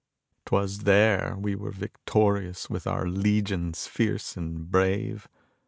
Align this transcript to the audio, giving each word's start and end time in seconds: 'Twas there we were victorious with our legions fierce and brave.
'Twas 0.47 0.79
there 0.79 1.37
we 1.39 1.53
were 1.53 1.69
victorious 1.69 2.71
with 2.71 2.87
our 2.87 3.07
legions 3.07 3.85
fierce 3.85 4.35
and 4.35 4.71
brave. 4.71 5.27